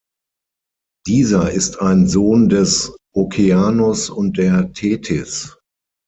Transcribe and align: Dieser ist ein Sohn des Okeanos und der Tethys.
Dieser 1.05 1.51
ist 1.51 1.79
ein 1.79 2.07
Sohn 2.07 2.49
des 2.49 2.97
Okeanos 3.13 4.09
und 4.09 4.39
der 4.39 4.73
Tethys. 4.73 5.55